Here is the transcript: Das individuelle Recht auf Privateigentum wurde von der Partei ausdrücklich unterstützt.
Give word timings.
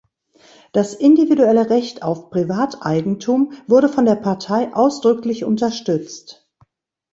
Das 0.71 0.95
individuelle 0.95 1.69
Recht 1.69 2.01
auf 2.01 2.31
Privateigentum 2.31 3.53
wurde 3.67 3.87
von 3.87 4.05
der 4.05 4.15
Partei 4.15 4.73
ausdrücklich 4.73 5.45
unterstützt. 5.45 6.49